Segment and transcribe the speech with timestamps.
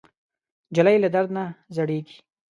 [0.71, 1.43] نجلۍ له درد نه
[1.75, 2.17] زړېږي.